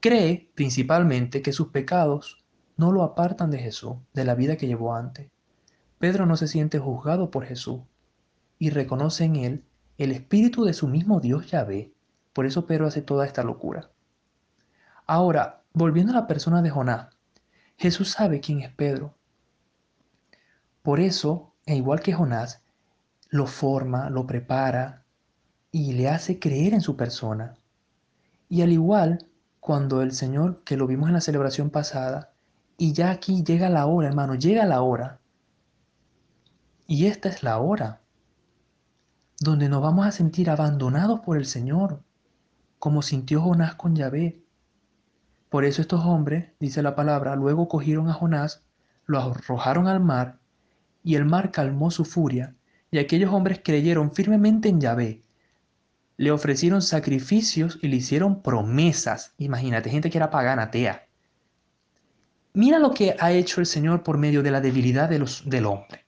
Cree 0.00 0.50
principalmente 0.54 1.40
que 1.40 1.52
sus 1.52 1.68
pecados 1.68 2.44
no 2.76 2.92
lo 2.92 3.02
apartan 3.02 3.50
de 3.50 3.58
Jesús, 3.58 3.96
de 4.12 4.24
la 4.24 4.34
vida 4.34 4.56
que 4.56 4.66
llevó 4.66 4.94
antes. 4.94 5.30
Pedro 5.98 6.26
no 6.26 6.36
se 6.36 6.48
siente 6.48 6.78
juzgado 6.78 7.30
por 7.30 7.44
Jesús 7.44 7.80
y 8.58 8.70
reconoce 8.70 9.24
en 9.24 9.36
él 9.36 9.64
el 10.00 10.12
espíritu 10.12 10.64
de 10.64 10.72
su 10.72 10.88
mismo 10.88 11.20
Dios 11.20 11.50
Yahvé. 11.50 11.92
Por 12.32 12.46
eso 12.46 12.64
Pedro 12.64 12.86
hace 12.86 13.02
toda 13.02 13.26
esta 13.26 13.44
locura. 13.44 13.90
Ahora, 15.06 15.62
volviendo 15.74 16.12
a 16.12 16.14
la 16.14 16.26
persona 16.26 16.62
de 16.62 16.70
Jonás, 16.70 17.14
Jesús 17.76 18.12
sabe 18.12 18.40
quién 18.40 18.62
es 18.62 18.72
Pedro. 18.72 19.14
Por 20.80 21.00
eso, 21.00 21.52
e 21.66 21.76
igual 21.76 22.00
que 22.00 22.14
Jonás, 22.14 22.62
lo 23.28 23.46
forma, 23.46 24.08
lo 24.08 24.26
prepara 24.26 25.04
y 25.70 25.92
le 25.92 26.08
hace 26.08 26.38
creer 26.38 26.72
en 26.72 26.80
su 26.80 26.96
persona. 26.96 27.56
Y 28.48 28.62
al 28.62 28.72
igual, 28.72 29.26
cuando 29.60 30.00
el 30.00 30.12
Señor, 30.12 30.64
que 30.64 30.78
lo 30.78 30.86
vimos 30.86 31.08
en 31.08 31.14
la 31.14 31.20
celebración 31.20 31.68
pasada, 31.68 32.32
y 32.78 32.94
ya 32.94 33.10
aquí 33.10 33.44
llega 33.44 33.68
la 33.68 33.84
hora, 33.84 34.08
hermano, 34.08 34.34
llega 34.34 34.64
la 34.64 34.80
hora. 34.80 35.20
Y 36.86 37.04
esta 37.04 37.28
es 37.28 37.42
la 37.42 37.58
hora 37.58 37.99
donde 39.40 39.70
nos 39.70 39.80
vamos 39.80 40.06
a 40.06 40.12
sentir 40.12 40.50
abandonados 40.50 41.20
por 41.20 41.38
el 41.38 41.46
Señor, 41.46 42.02
como 42.78 43.00
sintió 43.00 43.40
Jonás 43.40 43.74
con 43.74 43.96
Yahvé. 43.96 44.42
Por 45.48 45.64
eso 45.64 45.80
estos 45.80 46.04
hombres, 46.04 46.50
dice 46.60 46.82
la 46.82 46.94
palabra, 46.94 47.34
luego 47.36 47.66
cogieron 47.66 48.08
a 48.08 48.12
Jonás, 48.12 48.62
lo 49.06 49.18
arrojaron 49.18 49.88
al 49.88 50.00
mar, 50.00 50.38
y 51.02 51.14
el 51.14 51.24
mar 51.24 51.50
calmó 51.50 51.90
su 51.90 52.04
furia, 52.04 52.54
y 52.90 52.98
aquellos 52.98 53.32
hombres 53.32 53.62
creyeron 53.64 54.12
firmemente 54.12 54.68
en 54.68 54.80
Yahvé. 54.80 55.22
Le 56.18 56.30
ofrecieron 56.30 56.82
sacrificios 56.82 57.78
y 57.80 57.88
le 57.88 57.96
hicieron 57.96 58.42
promesas. 58.42 59.32
Imagínate, 59.38 59.88
gente 59.88 60.10
que 60.10 60.18
era 60.18 60.28
pagana, 60.28 60.64
atea. 60.64 61.06
Mira 62.52 62.78
lo 62.78 62.92
que 62.92 63.16
ha 63.18 63.32
hecho 63.32 63.60
el 63.60 63.66
Señor 63.66 64.02
por 64.02 64.18
medio 64.18 64.42
de 64.42 64.50
la 64.50 64.60
debilidad 64.60 65.08
de 65.08 65.18
los, 65.18 65.48
del 65.48 65.64
hombre. 65.64 65.99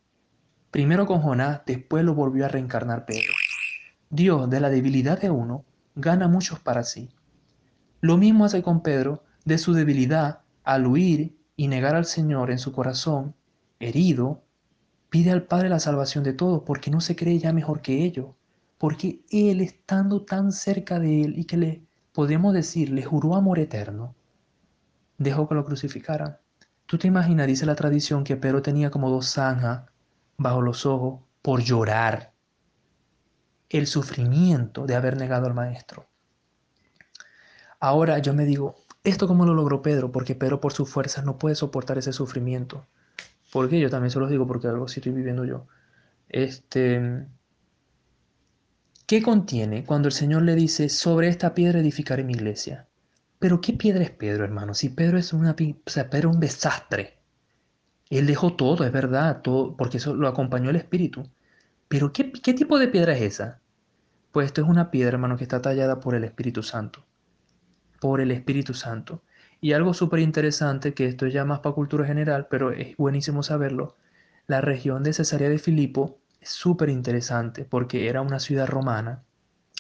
Primero 0.73 1.05
con 1.05 1.21
Jonás, 1.21 1.61
después 1.67 2.03
lo 2.03 2.15
volvió 2.15 2.47
a 2.47 2.49
reencarnar 2.49 3.05
Pedro. 3.05 3.35
Dios, 4.09 4.49
de 4.49 4.59
la 4.59 4.71
debilidad 4.71 5.21
de 5.21 5.29
uno, 5.29 5.67
gana 5.95 6.29
muchos 6.29 6.61
para 6.61 6.83
sí. 6.83 7.11
Lo 8.01 8.17
mismo 8.17 8.47
hace 8.47 8.63
con 8.63 8.83
Pedro, 8.83 9.23
de 9.45 9.59
su 9.59 9.75
debilidad, 9.75 10.41
al 10.65 10.87
huir 10.87 11.37
y 11.57 11.69
negar 11.69 11.95
al 11.95 12.07
Señor 12.07 12.51
en 12.51 12.59
su 12.59 12.73
corazón, 12.73 13.35
herido, 13.81 14.45
pide 15.11 15.31
al 15.31 15.43
Padre 15.43 15.69
la 15.69 15.79
salvación 15.79 16.25
de 16.25 16.33
todos 16.33 16.63
porque 16.63 16.91
no 16.91 17.03
se 17.03 17.17
cree 17.17 17.39
ya 17.39 17.53
mejor 17.53 17.83
que 17.83 18.03
ellos, 18.03 18.29
porque 18.79 19.27
Él, 19.31 19.61
estando 19.61 20.25
tan 20.25 20.53
cerca 20.53 20.99
de 20.99 21.21
Él 21.23 21.39
y 21.39 21.45
que 21.45 21.59
le 21.59 21.87
podemos 22.13 22.55
decir, 22.55 22.89
le 22.89 23.03
juró 23.03 23.35
amor 23.35 23.59
eterno, 23.59 24.17
dejó 25.19 25.47
que 25.51 25.55
lo 25.55 25.67
crucificaran. 25.67 26.39
Tú 26.87 26.97
te 26.97 27.09
imaginas, 27.09 27.47
dice 27.47 27.67
la 27.67 27.75
tradición, 27.75 28.25
que 28.25 28.37
Pedro 28.37 28.63
tenía 28.63 28.91
como 28.91 29.11
dos 29.11 29.31
zanjas 29.35 29.92
bajo 30.37 30.63
los 30.63 30.87
ojos 30.87 31.21
por 31.43 31.63
llorar 31.63 32.33
el 33.69 33.87
sufrimiento 33.87 34.87
de 34.87 34.95
haber 34.95 35.17
negado 35.17 35.47
al 35.47 35.55
maestro. 35.55 36.07
Ahora 37.81 38.19
yo 38.19 38.35
me 38.35 38.45
digo, 38.45 38.77
¿esto 39.03 39.27
cómo 39.27 39.45
lo 39.45 39.55
logró 39.55 39.83
Pedro? 39.83 40.13
Porque 40.13 40.35
Pedro 40.35 40.61
por 40.61 40.73
sus 40.73 40.89
fuerzas 40.89 41.25
no 41.25 41.39
puede 41.39 41.55
soportar 41.55 41.99
ese 41.99 42.13
sufrimiento. 42.13 42.87
Porque 43.51 43.81
yo 43.81 43.91
también 43.91 44.11
se 44.11 44.19
los 44.19 44.31
digo 44.31 44.47
porque 44.47 44.69
algo 44.69 44.89
sí 44.89 45.01
estoy 45.01 45.13
viviendo 45.13 45.45
yo. 45.45 45.67
Este, 46.29 47.27
¿Qué 49.07 49.23
contiene 49.23 49.85
cuando 49.85 50.09
el 50.09 50.13
Señor 50.13 50.43
le 50.43 50.55
dice, 50.55 50.89
sobre 50.89 51.29
esta 51.29 51.53
piedra 51.55 51.81
edificaré 51.81 52.25
mi 52.25 52.33
iglesia? 52.33 52.89
Pero 53.39 53.61
¿qué 53.61 53.73
piedra 53.73 54.05
es 54.05 54.11
Pedro, 54.11 54.45
hermano? 54.45 54.73
Si 54.73 54.89
Pedro 54.89 55.19
es 55.19 55.33
una, 55.33 55.51
o 55.51 55.91
sea, 55.91 56.09
Pedro 56.09 56.31
es 56.31 56.35
un 56.37 56.41
desastre. 56.41 57.19
Él 58.19 58.27
dejó 58.27 58.55
todo, 58.55 58.85
es 58.85 58.93
verdad, 58.93 59.41
todo, 59.41 59.75
porque 59.75 59.97
eso 59.97 60.15
lo 60.15 60.29
acompañó 60.29 60.69
el 60.69 60.77
Espíritu. 60.77 61.31
Pero 61.89 62.13
¿qué, 62.13 62.31
¿qué 62.31 62.53
tipo 62.53 62.79
de 62.79 62.89
piedra 62.89 63.15
es 63.15 63.23
esa? 63.23 63.61
Pues 64.33 64.47
esto 64.47 64.61
es 64.61 64.69
una 64.69 64.91
piedra, 64.91 65.15
hermano, 65.15 65.39
que 65.39 65.45
está 65.45 65.63
tallada 65.63 65.99
por 65.99 66.15
el 66.15 66.25
Espíritu 66.25 66.63
Santo. 66.63 67.07
Por 68.01 68.21
el 68.21 68.31
Espíritu 68.31 68.75
Santo. 68.75 69.23
Y 69.63 69.73
algo 69.73 69.95
súper 69.95 70.21
interesante, 70.21 70.93
que 70.93 71.07
esto 71.07 71.25
es 71.25 71.33
ya 71.33 71.47
más 71.47 71.61
para 71.61 71.75
cultura 71.75 72.05
general, 72.05 72.49
pero 72.51 72.71
es 72.71 72.95
buenísimo 72.99 73.43
saberlo. 73.43 73.97
La 74.47 74.61
región 74.61 75.03
de 75.05 75.15
Cesarea 75.15 75.49
de 75.49 75.59
Filipo 75.59 76.19
es 76.39 76.51
súper 76.51 76.91
interesante 76.91 77.65
porque 77.65 78.11
era 78.11 78.21
una 78.21 78.41
ciudad 78.41 78.67
romana. 78.67 79.23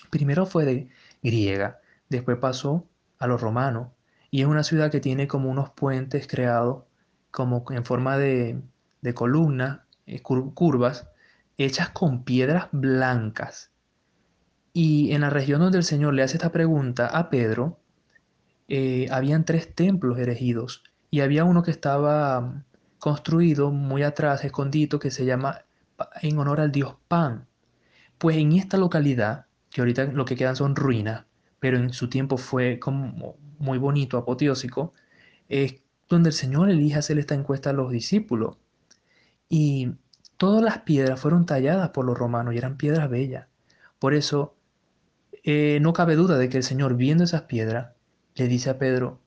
Primero 0.08 0.46
fue 0.46 0.64
de 0.64 0.88
griega, 1.22 1.80
después 2.08 2.38
pasó 2.38 2.88
a 3.18 3.26
los 3.26 3.42
romanos. 3.42 3.88
Y 4.30 4.40
es 4.40 4.46
una 4.46 4.62
ciudad 4.62 4.90
que 4.90 5.00
tiene 5.00 5.28
como 5.28 5.50
unos 5.50 5.68
puentes 5.68 6.26
creados 6.26 6.84
como 7.32 7.64
en 7.70 7.84
forma 7.84 8.16
de, 8.18 8.62
de 9.00 9.14
columnas, 9.14 9.80
eh, 10.06 10.22
curvas, 10.22 11.08
hechas 11.58 11.90
con 11.90 12.22
piedras 12.22 12.68
blancas. 12.70 13.72
Y 14.72 15.12
en 15.12 15.22
la 15.22 15.30
región 15.30 15.60
donde 15.60 15.78
el 15.78 15.84
Señor 15.84 16.14
le 16.14 16.22
hace 16.22 16.36
esta 16.36 16.52
pregunta 16.52 17.06
a 17.06 17.30
Pedro, 17.30 17.80
eh, 18.68 19.08
habían 19.10 19.44
tres 19.44 19.74
templos 19.74 20.18
erigidos 20.18 20.84
y 21.10 21.20
había 21.20 21.44
uno 21.44 21.62
que 21.62 21.70
estaba 21.70 22.64
construido 22.98 23.70
muy 23.70 24.02
atrás, 24.02 24.44
escondido, 24.44 24.98
que 24.98 25.10
se 25.10 25.24
llama 25.24 25.62
en 26.22 26.38
honor 26.38 26.60
al 26.60 26.72
dios 26.72 26.96
Pan. 27.08 27.46
Pues 28.18 28.36
en 28.36 28.52
esta 28.52 28.76
localidad, 28.76 29.46
que 29.70 29.80
ahorita 29.80 30.04
lo 30.04 30.24
que 30.24 30.36
quedan 30.36 30.56
son 30.56 30.76
ruinas, 30.76 31.24
pero 31.58 31.76
en 31.76 31.92
su 31.92 32.08
tiempo 32.08 32.36
fue 32.36 32.78
como 32.78 33.36
muy 33.58 33.78
bonito, 33.78 34.16
apoteósico, 34.18 34.94
es 35.48 35.82
donde 36.16 36.31
el 36.31 36.35
Señor 36.35 36.71
elige 36.71 36.99
hacer 36.99 37.19
esta 37.19 37.35
encuesta 37.35 37.71
a 37.71 37.73
los 37.73 37.90
discípulos. 37.90 38.57
Y 39.49 39.92
todas 40.37 40.62
las 40.62 40.81
piedras 40.81 41.21
fueron 41.21 41.47
talladas 41.47 41.90
por 41.90 42.04
los 42.04 42.16
romanos 42.16 42.54
y 42.54 42.59
eran 42.59 42.76
piedras 42.76 43.09
bellas. 43.11 43.49
Por 43.99 44.14
eso 44.14 44.54
eh, 45.45 45.78
no 45.81 45.92
cabe 45.92 46.16
duda 46.16 46.38
de 46.38 46.49
que 46.49 46.59
el 46.59 46.62
Señor, 46.64 46.97
viendo 46.97 47.25
esas 47.25 47.42
piedras, 47.42 47.92
le 48.35 48.49
dice 48.49 48.71
a 48.71 48.78
Pedro, 48.78 49.21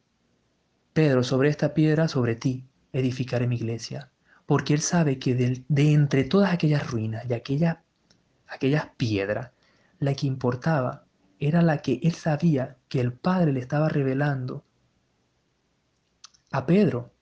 Pedro, 0.94 1.24
sobre 1.24 1.50
esta 1.50 1.74
piedra, 1.74 2.08
sobre 2.08 2.36
ti, 2.36 2.66
edificaré 2.94 3.48
mi 3.48 3.56
iglesia. 3.56 4.12
Porque 4.46 4.74
él 4.74 4.82
sabe 4.82 5.20
que 5.20 5.36
de, 5.36 5.64
de 5.68 5.92
entre 5.92 6.24
todas 6.24 6.54
aquellas 6.54 6.90
ruinas 6.90 7.26
y 7.30 7.34
aquellas, 7.34 7.78
aquellas 8.48 8.88
piedras, 8.98 9.52
la 10.00 10.14
que 10.14 10.28
importaba 10.28 11.06
era 11.40 11.62
la 11.62 11.80
que 11.80 12.00
él 12.04 12.14
sabía 12.14 12.78
que 12.88 13.02
el 13.02 13.14
Padre 13.14 13.54
le 13.54 13.60
estaba 13.60 13.90
revelando 13.90 14.64
a 16.52 16.66
Pedro, 16.66 17.14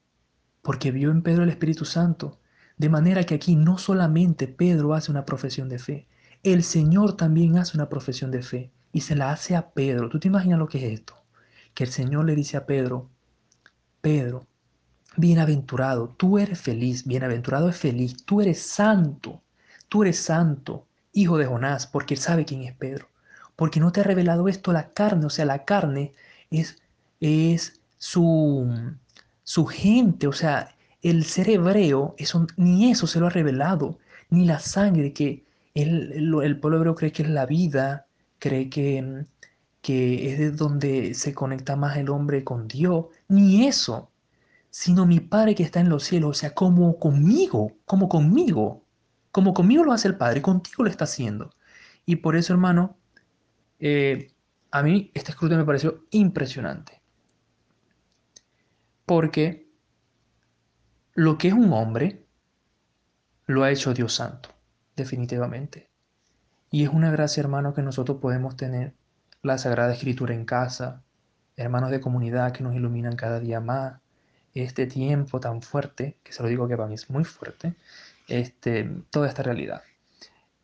porque 0.61 0.91
vio 0.91 1.11
en 1.11 1.21
Pedro 1.21 1.43
el 1.43 1.49
Espíritu 1.49 1.85
Santo. 1.85 2.39
De 2.77 2.89
manera 2.89 3.23
que 3.23 3.35
aquí 3.35 3.55
no 3.55 3.77
solamente 3.77 4.47
Pedro 4.47 4.93
hace 4.93 5.11
una 5.11 5.25
profesión 5.25 5.69
de 5.69 5.79
fe, 5.79 6.07
el 6.43 6.63
Señor 6.63 7.15
también 7.15 7.57
hace 7.57 7.77
una 7.77 7.89
profesión 7.89 8.31
de 8.31 8.43
fe 8.43 8.71
y 8.91 9.01
se 9.01 9.15
la 9.15 9.31
hace 9.31 9.55
a 9.55 9.71
Pedro. 9.71 10.09
¿Tú 10.09 10.19
te 10.19 10.27
imaginas 10.27 10.59
lo 10.59 10.67
que 10.67 10.79
es 10.79 10.99
esto? 10.99 11.15
Que 11.73 11.85
el 11.85 11.91
Señor 11.91 12.25
le 12.25 12.35
dice 12.35 12.57
a 12.57 12.65
Pedro, 12.65 13.09
Pedro, 14.01 14.47
bienaventurado, 15.15 16.09
tú 16.09 16.37
eres 16.37 16.59
feliz, 16.59 17.05
bienaventurado 17.05 17.69
es 17.69 17.77
feliz, 17.77 18.25
tú 18.25 18.41
eres 18.41 18.61
santo, 18.61 19.41
tú 19.89 20.03
eres 20.03 20.19
santo, 20.19 20.87
hijo 21.13 21.37
de 21.37 21.45
Jonás, 21.45 21.87
porque 21.87 22.15
él 22.15 22.19
sabe 22.19 22.45
quién 22.45 22.63
es 22.63 22.73
Pedro 22.75 23.07
porque 23.55 23.79
no 23.79 23.91
te 23.91 24.01
ha 24.01 24.03
revelado 24.03 24.47
esto 24.47 24.71
la 24.73 24.93
carne, 24.93 25.25
o 25.25 25.29
sea, 25.29 25.45
la 25.45 25.65
carne 25.65 26.13
es, 26.49 26.81
es 27.19 27.81
su, 27.97 28.69
su 29.43 29.65
gente, 29.65 30.27
o 30.27 30.33
sea, 30.33 30.75
el 31.01 31.25
ser 31.25 31.49
hebreo, 31.49 32.15
eso, 32.17 32.47
ni 32.57 32.91
eso 32.91 33.07
se 33.07 33.19
lo 33.19 33.27
ha 33.27 33.29
revelado, 33.29 33.99
ni 34.29 34.45
la 34.45 34.59
sangre 34.59 35.13
que 35.13 35.45
el, 35.73 36.13
el, 36.13 36.59
pueblo 36.59 36.77
hebreo 36.77 36.95
cree 36.95 37.11
que 37.11 37.23
es 37.23 37.29
la 37.29 37.45
vida, 37.45 38.07
cree 38.39 38.69
que, 38.69 39.25
que 39.81 40.31
es 40.31 40.39
de 40.39 40.51
donde 40.51 41.13
se 41.13 41.33
conecta 41.33 41.75
más 41.75 41.97
el 41.97 42.09
hombre 42.09 42.43
con 42.43 42.67
Dios, 42.67 43.07
ni 43.27 43.67
eso, 43.67 44.11
sino 44.69 45.05
mi 45.05 45.19
Padre 45.19 45.55
que 45.55 45.63
está 45.63 45.81
en 45.81 45.89
los 45.89 46.03
cielos, 46.03 46.31
o 46.31 46.33
sea, 46.33 46.53
como 46.55 46.97
conmigo, 46.97 47.73
como 47.85 48.09
conmigo, 48.09 48.83
como 49.31 49.53
conmigo 49.53 49.83
lo 49.83 49.93
hace 49.93 50.07
el 50.07 50.17
Padre, 50.17 50.41
contigo 50.41 50.83
lo 50.83 50.89
está 50.89 51.03
haciendo. 51.03 51.51
Y 52.05 52.17
por 52.17 52.35
eso, 52.35 52.53
hermano, 52.53 52.97
eh, 53.79 54.31
a 54.71 54.81
mí 54.81 55.11
este 55.13 55.31
escrutinio 55.31 55.59
me 55.59 55.65
pareció 55.65 56.05
impresionante. 56.11 57.02
Porque 59.05 59.67
lo 61.13 61.37
que 61.37 61.49
es 61.49 61.53
un 61.53 61.71
hombre 61.73 62.25
lo 63.45 63.63
ha 63.63 63.71
hecho 63.71 63.93
Dios 63.93 64.13
Santo, 64.13 64.49
definitivamente. 64.95 65.89
Y 66.71 66.83
es 66.83 66.89
una 66.89 67.11
gracia, 67.11 67.41
hermano, 67.41 67.73
que 67.73 67.81
nosotros 67.81 68.17
podemos 68.19 68.57
tener 68.57 68.93
la 69.41 69.57
Sagrada 69.57 69.93
Escritura 69.93 70.33
en 70.33 70.45
casa, 70.45 71.03
hermanos 71.57 71.91
de 71.91 72.01
comunidad 72.01 72.51
que 72.51 72.63
nos 72.63 72.75
iluminan 72.75 73.15
cada 73.15 73.39
día 73.39 73.59
más, 73.59 73.99
este 74.53 74.87
tiempo 74.87 75.39
tan 75.39 75.61
fuerte, 75.61 76.17
que 76.23 76.31
se 76.31 76.41
lo 76.41 76.49
digo 76.49 76.67
que 76.67 76.77
para 76.77 76.87
mí 76.87 76.95
es 76.95 77.09
muy 77.09 77.25
fuerte, 77.25 77.75
este, 78.27 78.89
toda 79.09 79.27
esta 79.27 79.43
realidad. 79.43 79.83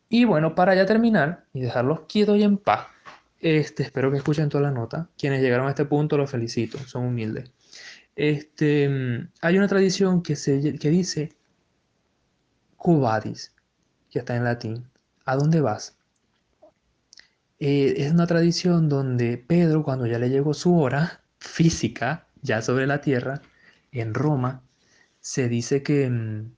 Y 0.08 0.24
bueno, 0.24 0.54
para 0.54 0.74
ya 0.74 0.86
terminar 0.86 1.44
y 1.52 1.60
dejarlos 1.60 2.00
quietos 2.08 2.38
y 2.38 2.42
en 2.42 2.56
paz, 2.56 2.86
este, 3.40 3.84
espero 3.84 4.10
que 4.10 4.18
escuchen 4.18 4.48
toda 4.48 4.64
la 4.64 4.70
nota. 4.70 5.08
Quienes 5.16 5.40
llegaron 5.40 5.66
a 5.66 5.70
este 5.70 5.84
punto 5.84 6.16
los 6.16 6.30
felicito, 6.30 6.78
son 6.78 7.04
humildes. 7.04 7.50
Este, 8.22 8.86
hay 9.40 9.56
una 9.56 9.66
tradición 9.66 10.22
que, 10.22 10.36
se, 10.36 10.78
que 10.78 10.90
dice 10.90 11.32
Cubadis, 12.76 13.54
que 14.10 14.18
está 14.18 14.36
en 14.36 14.44
latín. 14.44 14.90
¿A 15.24 15.36
dónde 15.36 15.62
vas? 15.62 15.96
Eh, 17.60 17.94
es 17.96 18.12
una 18.12 18.26
tradición 18.26 18.90
donde 18.90 19.38
Pedro, 19.38 19.82
cuando 19.82 20.06
ya 20.06 20.18
le 20.18 20.28
llegó 20.28 20.52
su 20.52 20.78
hora 20.78 21.22
física, 21.38 22.28
ya 22.42 22.60
sobre 22.60 22.86
la 22.86 23.00
tierra, 23.00 23.40
en 23.90 24.12
Roma, 24.12 24.64
se 25.20 25.48
dice 25.48 25.82
que, 25.82 26.10
mm, 26.10 26.52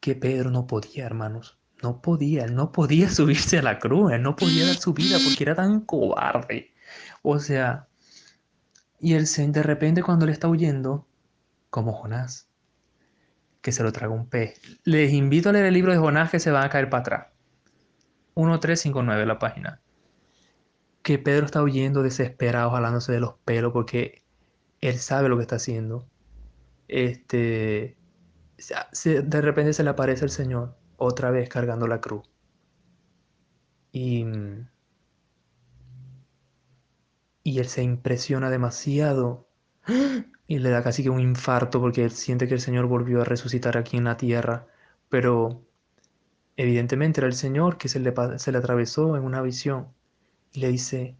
que 0.00 0.14
Pedro 0.14 0.50
no 0.50 0.66
podía, 0.66 1.04
hermanos. 1.04 1.58
No 1.82 2.00
podía, 2.00 2.46
no 2.46 2.72
podía 2.72 3.10
subirse 3.10 3.58
a 3.58 3.62
la 3.62 3.78
cruz, 3.78 4.18
no 4.18 4.34
podía 4.34 4.66
dar 4.66 4.76
su 4.76 4.94
vida 4.94 5.18
porque 5.22 5.44
era 5.44 5.56
tan 5.56 5.82
cobarde. 5.82 6.72
O 7.20 7.38
sea, 7.38 7.86
y 9.04 9.12
él 9.12 9.26
de 9.52 9.62
repente 9.62 10.02
cuando 10.02 10.24
le 10.24 10.32
está 10.32 10.48
huyendo, 10.48 11.06
como 11.68 11.92
Jonás, 11.92 12.48
que 13.60 13.70
se 13.70 13.82
lo 13.82 13.92
traga 13.92 14.14
un 14.14 14.30
pez. 14.30 14.58
Les 14.84 15.12
invito 15.12 15.50
a 15.50 15.52
leer 15.52 15.66
el 15.66 15.74
libro 15.74 15.92
de 15.92 15.98
Jonás 15.98 16.30
que 16.30 16.40
se 16.40 16.50
van 16.50 16.64
a 16.64 16.70
caer 16.70 16.88
para 16.88 17.00
atrás. 17.02 17.26
1359 18.34 19.26
la 19.26 19.38
página. 19.38 19.82
Que 21.02 21.18
Pedro 21.18 21.44
está 21.44 21.62
huyendo 21.62 22.02
desesperado, 22.02 22.70
jalándose 22.70 23.12
de 23.12 23.20
los 23.20 23.34
pelos 23.44 23.74
porque 23.74 24.24
él 24.80 24.96
sabe 24.96 25.28
lo 25.28 25.36
que 25.36 25.42
está 25.42 25.56
haciendo. 25.56 26.08
Este, 26.88 27.98
de 29.04 29.40
repente 29.42 29.74
se 29.74 29.84
le 29.84 29.90
aparece 29.90 30.24
el 30.24 30.30
Señor 30.30 30.78
otra 30.96 31.30
vez 31.30 31.50
cargando 31.50 31.86
la 31.86 32.00
cruz. 32.00 32.26
Y, 33.92 34.24
y 37.54 37.60
él 37.60 37.68
se 37.68 37.84
impresiona 37.84 38.50
demasiado 38.50 39.46
y 40.48 40.58
le 40.58 40.70
da 40.70 40.82
casi 40.82 41.04
que 41.04 41.10
un 41.10 41.20
infarto 41.20 41.80
porque 41.80 42.02
él 42.02 42.10
siente 42.10 42.48
que 42.48 42.54
el 42.54 42.60
Señor 42.60 42.86
volvió 42.86 43.20
a 43.22 43.24
resucitar 43.24 43.76
aquí 43.78 43.96
en 43.96 44.04
la 44.04 44.16
tierra. 44.16 44.66
Pero 45.08 45.62
evidentemente 46.56 47.20
era 47.20 47.28
el 47.28 47.34
Señor 47.34 47.78
que 47.78 47.88
se 47.88 48.00
le, 48.00 48.12
se 48.38 48.50
le 48.50 48.58
atravesó 48.58 49.16
en 49.16 49.22
una 49.22 49.40
visión 49.40 49.86
y 50.52 50.60
le 50.60 50.68
dice, 50.70 51.16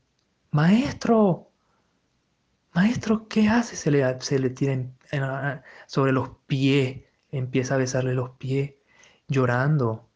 Maestro, 0.51 1.53
Maestro, 2.73 3.29
¿qué 3.29 3.49
hace? 3.49 3.77
Se 3.77 3.93
le, 3.93 4.21
se 4.21 4.41
le 4.41 4.51
tira 4.51 5.63
sobre 5.87 6.11
los 6.11 6.31
pies, 6.49 7.05
empieza 7.31 7.77
a 7.77 7.79
besarle 7.79 8.13
los 8.15 8.31
pies 8.31 8.75
llorando. 9.29 10.09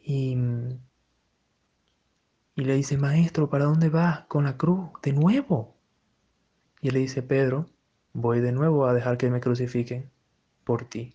Y, 0.00 0.36
y 2.56 2.64
le 2.64 2.74
dice, 2.74 2.96
maestro, 2.96 3.50
¿para 3.50 3.66
dónde 3.66 3.90
vas? 3.90 4.24
Con 4.28 4.44
la 4.44 4.56
cruz, 4.56 4.88
de 5.02 5.12
nuevo. 5.12 5.76
Y 6.80 6.88
él 6.88 6.94
le 6.94 7.00
dice, 7.00 7.22
Pedro, 7.22 7.68
voy 8.14 8.40
de 8.40 8.50
nuevo 8.50 8.86
a 8.86 8.94
dejar 8.94 9.18
que 9.18 9.30
me 9.30 9.40
crucifiquen 9.40 10.10
por 10.64 10.84
ti. 10.88 11.14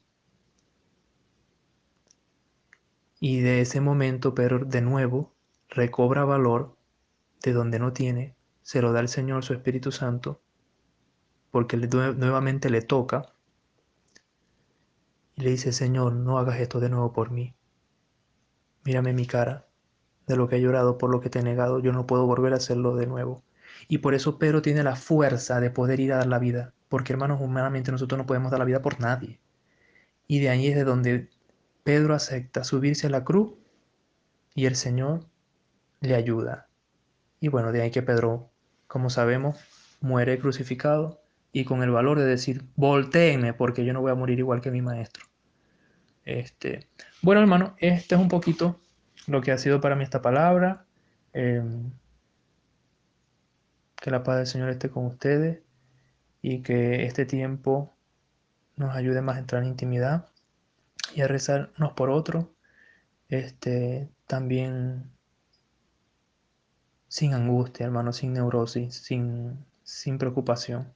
Y 3.19 3.41
de 3.41 3.61
ese 3.61 3.81
momento 3.81 4.35
Pedro 4.35 4.65
de 4.65 4.81
nuevo 4.81 5.33
recobra 5.69 6.25
valor 6.25 6.77
de 7.41 7.53
donde 7.53 7.79
no 7.79 7.91
tiene, 7.91 8.35
se 8.61 8.81
lo 8.83 8.91
da 8.91 8.99
el 8.99 9.07
Señor 9.09 9.43
su 9.43 9.53
Espíritu 9.53 9.91
Santo, 9.91 10.41
porque 11.49 11.75
nuevamente 11.75 12.69
le 12.69 12.81
toca 12.81 13.33
y 15.35 15.41
le 15.41 15.49
dice, 15.49 15.71
Señor, 15.71 16.13
no 16.13 16.37
hagas 16.37 16.59
esto 16.59 16.79
de 16.79 16.89
nuevo 16.89 17.13
por 17.13 17.31
mí. 17.31 17.55
Mírame 18.83 19.13
mi 19.13 19.25
cara, 19.25 19.67
de 20.31 20.37
lo 20.37 20.47
que 20.47 20.55
he 20.55 20.61
llorado, 20.61 20.97
por 20.97 21.11
lo 21.11 21.21
que 21.21 21.29
te 21.29 21.39
he 21.39 21.43
negado, 21.43 21.79
yo 21.79 21.91
no 21.91 22.07
puedo 22.07 22.25
volver 22.25 22.53
a 22.53 22.57
hacerlo 22.57 22.95
de 22.95 23.07
nuevo. 23.07 23.43
Y 23.87 23.99
por 23.99 24.15
eso 24.15 24.39
Pedro 24.39 24.61
tiene 24.61 24.83
la 24.83 24.95
fuerza 24.95 25.59
de 25.59 25.69
poder 25.69 25.99
ir 25.99 26.13
a 26.13 26.17
dar 26.17 26.27
la 26.27 26.39
vida, 26.39 26.73
porque 26.89 27.13
hermanos, 27.13 27.39
humanamente 27.41 27.91
nosotros 27.91 28.17
no 28.17 28.25
podemos 28.25 28.51
dar 28.51 28.59
la 28.59 28.65
vida 28.65 28.81
por 28.81 28.99
nadie. 28.99 29.39
Y 30.27 30.39
de 30.39 30.49
ahí 30.49 30.67
es 30.67 30.75
de 30.75 30.83
donde 30.83 31.29
Pedro 31.83 32.13
acepta 32.13 32.63
subirse 32.63 33.07
a 33.07 33.09
la 33.09 33.23
cruz 33.23 33.53
y 34.55 34.65
el 34.65 34.75
Señor 34.75 35.25
le 35.99 36.15
ayuda. 36.15 36.67
Y 37.39 37.47
bueno, 37.47 37.71
de 37.71 37.81
ahí 37.81 37.91
que 37.91 38.01
Pedro, 38.01 38.49
como 38.87 39.09
sabemos, 39.09 39.59
muere 39.99 40.39
crucificado 40.39 41.21
y 41.51 41.65
con 41.65 41.83
el 41.83 41.91
valor 41.91 42.19
de 42.19 42.25
decir, 42.25 42.63
volteenme 42.75 43.53
porque 43.53 43.83
yo 43.83 43.93
no 43.93 44.01
voy 44.01 44.11
a 44.11 44.15
morir 44.15 44.39
igual 44.39 44.61
que 44.61 44.71
mi 44.71 44.81
maestro. 44.81 45.25
Este, 46.23 46.87
bueno, 47.21 47.41
hermano, 47.41 47.75
este 47.79 48.15
es 48.15 48.21
un 48.21 48.27
poquito 48.27 48.79
lo 49.27 49.41
que 49.41 49.51
ha 49.51 49.57
sido 49.57 49.81
para 49.81 49.95
mí 49.95 50.03
esta 50.03 50.21
palabra. 50.21 50.85
Em, 51.33 51.91
que 54.01 54.11
la 54.11 54.23
paz 54.23 54.37
del 54.37 54.47
Señor 54.47 54.69
esté 54.69 54.89
con 54.89 55.05
ustedes 55.05 55.59
y 56.41 56.61
que 56.63 57.05
este 57.05 57.25
tiempo 57.25 57.93
nos 58.75 58.95
ayude 58.95 59.21
más 59.21 59.37
a 59.37 59.39
entrar 59.39 59.61
en 59.63 59.69
intimidad 59.69 60.27
y 61.15 61.21
a 61.21 61.27
rezar 61.27 61.71
unos 61.77 61.93
por 61.93 62.09
otros. 62.09 62.47
Este, 63.29 64.09
también 64.27 65.11
sin 67.07 67.33
angustia, 67.33 67.85
hermano, 67.85 68.13
sin 68.13 68.33
neurosis, 68.33 68.95
sin, 68.95 69.65
sin 69.83 70.17
preocupación. 70.17 70.93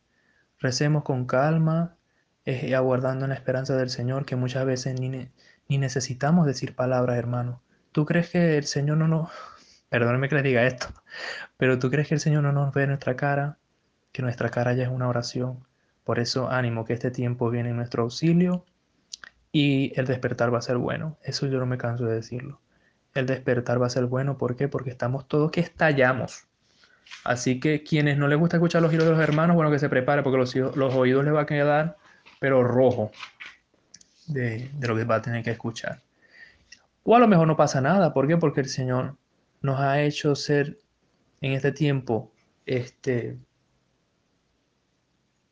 Recemos 0.59 1.03
con 1.03 1.25
calma, 1.25 1.95
eh, 2.45 2.75
aguardando 2.75 3.25
en 3.25 3.29
la 3.29 3.35
esperanza 3.35 3.75
del 3.75 3.89
Señor, 3.89 4.25
que 4.25 4.35
muchas 4.35 4.65
veces 4.65 4.99
ni, 4.99 5.29
ni 5.67 5.77
necesitamos 5.77 6.45
decir 6.45 6.75
palabras, 6.75 7.17
hermano. 7.17 7.61
¿Tú 7.95 8.03
crees 8.03 8.29
que 8.29 8.57
el 8.57 8.65
Señor 8.65 8.97
no 8.97 9.07
nos... 9.07 9.29
Perdóneme 9.87 10.27
que 10.27 10.35
le 10.35 10.41
diga 10.41 10.67
esto, 10.67 10.87
pero 11.55 11.79
¿tú 11.79 11.89
crees 11.89 12.09
que 12.09 12.15
el 12.15 12.19
Señor 12.19 12.43
no 12.43 12.51
nos 12.51 12.73
ve 12.73 12.85
nuestra 12.87 13.15
cara? 13.15 13.57
Que 14.11 14.21
nuestra 14.21 14.49
cara 14.49 14.73
ya 14.73 14.83
es 14.83 14.89
una 14.89 15.07
oración. 15.07 15.65
Por 16.03 16.19
eso 16.19 16.51
ánimo 16.51 16.83
que 16.83 16.91
este 16.91 17.09
tiempo 17.09 17.49
viene 17.49 17.69
en 17.69 17.77
nuestro 17.77 18.03
auxilio 18.03 18.65
y 19.53 19.97
el 19.97 20.07
despertar 20.07 20.53
va 20.53 20.57
a 20.57 20.61
ser 20.61 20.75
bueno. 20.75 21.17
Eso 21.23 21.47
yo 21.47 21.57
no 21.57 21.65
me 21.65 21.77
canso 21.77 22.03
de 22.03 22.15
decirlo. 22.15 22.59
El 23.13 23.27
despertar 23.27 23.81
va 23.81 23.87
a 23.87 23.89
ser 23.89 24.07
bueno, 24.07 24.37
¿por 24.37 24.57
qué? 24.57 24.67
Porque 24.67 24.89
estamos 24.89 25.25
todos 25.29 25.49
que 25.49 25.61
estallamos. 25.61 26.47
Así 27.23 27.61
que 27.61 27.81
quienes 27.81 28.17
no 28.17 28.27
les 28.27 28.37
gusta 28.37 28.57
escuchar 28.57 28.81
los 28.81 28.91
giros 28.91 29.05
de 29.05 29.13
los 29.13 29.21
hermanos, 29.21 29.55
bueno, 29.55 29.71
que 29.71 29.79
se 29.79 29.87
prepare 29.87 30.21
porque 30.21 30.37
los, 30.37 30.95
oídos 30.95 31.23
les 31.23 31.33
va 31.33 31.43
a 31.43 31.45
quedar, 31.45 31.95
pero 32.41 32.61
rojo 32.61 33.13
de, 34.27 34.69
de, 34.73 34.87
lo 34.89 34.97
que 34.97 35.05
va 35.05 35.15
a 35.15 35.21
tener 35.21 35.45
que 35.45 35.51
escuchar. 35.51 36.01
O 37.07 37.15
a 37.15 37.19
lo 37.19 37.27
mejor 37.27 37.47
no 37.47 37.55
pasa 37.55 37.81
nada. 37.81 38.13
¿Por 38.13 38.27
qué? 38.27 38.37
Porque 38.37 38.61
el 38.61 38.69
Señor 38.69 39.17
nos 39.61 39.79
ha 39.79 40.01
hecho 40.01 40.35
ser 40.35 40.79
en 41.41 41.53
este 41.53 41.71
tiempo 41.71 42.33
este, 42.65 43.37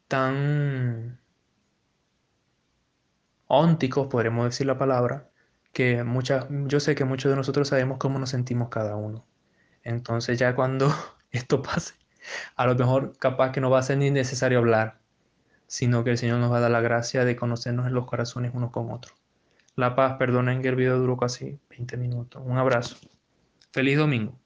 tan 0.08 1.20
ónticos, 3.48 4.08
podremos 4.08 4.46
decir 4.46 4.66
la 4.68 4.78
palabra, 4.78 5.30
que 5.74 6.04
muchas, 6.04 6.48
yo 6.50 6.80
sé 6.80 6.96
que 6.96 7.06
muchos 7.06 7.32
de 7.32 7.36
nosotros 7.36 7.68
sabemos 7.68 8.00
cómo 8.00 8.20
nos 8.20 8.32
sentimos 8.32 8.70
cada 8.70 8.96
uno. 8.96 9.26
Entonces 9.84 10.40
ya 10.40 10.56
cuando 10.56 10.92
esto 11.32 11.62
pase. 11.62 11.94
A 12.56 12.66
lo 12.66 12.76
mejor 12.76 13.18
capaz 13.20 13.52
que 13.52 13.62
no 13.62 13.70
va 13.70 13.80
a 13.80 13.84
ser 13.84 13.98
ni 14.00 14.10
necesario 14.12 14.60
hablar, 14.60 15.00
sino 15.68 16.04
que 16.04 16.12
el 16.12 16.18
Señor 16.18 16.40
nos 16.40 16.52
va 16.52 16.58
a 16.58 16.62
dar 16.62 16.72
la 16.72 16.82
gracia 16.82 17.26
de 17.26 17.36
conocernos 17.36 17.88
en 17.88 17.94
los 17.94 18.06
corazones 18.08 18.54
unos 18.56 18.72
con 18.72 18.92
otros. 18.92 19.23
La 19.76 19.96
paz, 19.96 20.18
perdonen 20.18 20.62
que 20.62 20.70
el 20.70 20.76
video 20.76 21.00
duró 21.00 21.18
casi 21.18 21.60
20 21.70 21.98
minutos. 21.98 22.42
Un 22.46 22.58
abrazo. 22.58 22.98
Feliz 23.72 23.98
domingo. 23.98 24.40